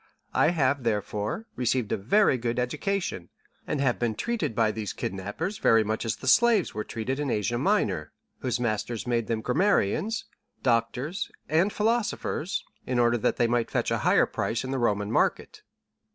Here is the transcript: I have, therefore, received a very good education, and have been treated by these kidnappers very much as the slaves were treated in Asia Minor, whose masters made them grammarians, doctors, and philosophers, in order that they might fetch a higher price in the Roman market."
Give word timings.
I 0.33 0.47
have, 0.49 0.81
therefore, 0.81 1.45
received 1.55 1.91
a 1.91 1.95
very 1.95 2.35
good 2.35 2.57
education, 2.57 3.29
and 3.67 3.79
have 3.79 3.99
been 3.99 4.15
treated 4.15 4.55
by 4.55 4.71
these 4.71 4.93
kidnappers 4.93 5.59
very 5.59 5.83
much 5.83 6.05
as 6.05 6.15
the 6.15 6.27
slaves 6.27 6.73
were 6.73 6.83
treated 6.83 7.19
in 7.19 7.29
Asia 7.29 7.59
Minor, 7.59 8.11
whose 8.39 8.59
masters 8.59 9.05
made 9.05 9.27
them 9.27 9.41
grammarians, 9.41 10.25
doctors, 10.63 11.29
and 11.47 11.71
philosophers, 11.71 12.65
in 12.87 12.97
order 12.97 13.19
that 13.19 13.37
they 13.37 13.45
might 13.45 13.69
fetch 13.69 13.91
a 13.91 13.99
higher 13.99 14.25
price 14.25 14.63
in 14.63 14.71
the 14.71 14.79
Roman 14.79 15.11
market." 15.11 15.61